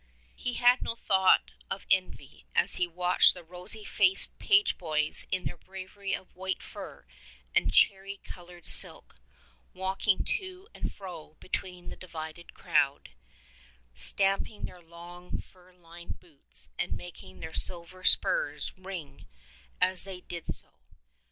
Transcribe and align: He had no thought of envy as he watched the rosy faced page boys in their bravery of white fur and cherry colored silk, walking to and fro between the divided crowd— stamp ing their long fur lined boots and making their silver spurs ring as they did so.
He 0.35 0.53
had 0.53 0.81
no 0.81 0.95
thought 0.95 1.51
of 1.69 1.85
envy 1.91 2.47
as 2.55 2.77
he 2.77 2.87
watched 2.87 3.35
the 3.35 3.43
rosy 3.43 3.83
faced 3.83 4.35
page 4.39 4.75
boys 4.79 5.27
in 5.31 5.45
their 5.45 5.57
bravery 5.57 6.15
of 6.15 6.35
white 6.35 6.63
fur 6.63 7.05
and 7.53 7.71
cherry 7.71 8.17
colored 8.23 8.65
silk, 8.65 9.17
walking 9.75 10.23
to 10.23 10.67
and 10.73 10.91
fro 10.91 11.35
between 11.39 11.91
the 11.91 11.95
divided 11.95 12.55
crowd— 12.55 13.11
stamp 13.93 14.49
ing 14.49 14.65
their 14.65 14.81
long 14.81 15.37
fur 15.37 15.71
lined 15.71 16.19
boots 16.19 16.69
and 16.79 16.97
making 16.97 17.39
their 17.39 17.53
silver 17.53 18.03
spurs 18.03 18.73
ring 18.75 19.27
as 19.79 20.03
they 20.03 20.21
did 20.21 20.47
so. 20.51 20.69